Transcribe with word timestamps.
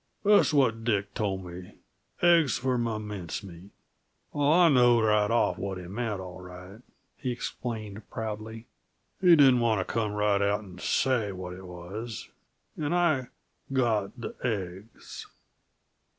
That's 0.23 0.51
what 0.51 0.83
Dick 0.83 1.13
tol' 1.13 1.37
me 1.37 1.75
aigs 2.23 2.57
for 2.57 2.73
m' 2.73 3.07
mince 3.07 3.43
meat. 3.43 3.69
Oh, 4.33 4.51
I 4.61 4.67
knowed 4.69 5.01
right 5.03 5.29
off 5.29 5.59
what 5.59 5.77
he 5.77 5.83
meant, 5.85 6.19
all 6.19 6.41
right," 6.41 6.81
he 7.17 7.31
explained 7.31 8.09
proudly. 8.09 8.65
"He 9.19 9.35
didn't 9.35 9.59
wanta 9.59 9.85
come 9.85 10.13
right 10.13 10.41
out 10.41 10.61
'n' 10.63 10.77
shay 10.77 11.31
what 11.31 11.53
it 11.53 11.67
was 11.67 12.29
an' 12.75 12.95
I 12.95 13.27
got 13.71 14.19
the 14.19 14.33
aigs!" 14.43 15.27